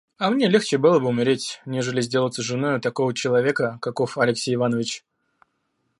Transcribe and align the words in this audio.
А 0.17 0.31
мне 0.31 0.47
легче 0.47 0.79
было 0.79 0.97
бы 0.97 1.09
умереть, 1.09 1.61
нежели 1.67 2.01
сделаться 2.01 2.41
женою 2.41 2.81
такого 2.81 3.13
человека, 3.13 3.77
каков 3.81 4.17
Алексей 4.17 4.55
Иванович. 4.55 5.05